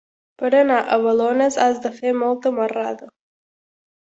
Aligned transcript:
Per 0.43 0.49
anar 0.59 0.77
a 0.95 0.97
Balones 1.03 1.57
has 1.65 1.79
de 1.85 1.91
fer 1.99 2.15
molta 2.23 2.53
marrada. 2.59 3.13